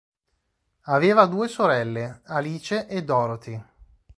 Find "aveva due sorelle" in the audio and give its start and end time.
0.87-2.21